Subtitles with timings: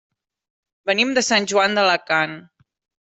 [0.91, 2.35] Venim de Sant Joan d'Alacant.